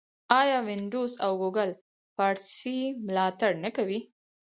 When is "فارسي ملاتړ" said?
2.15-3.51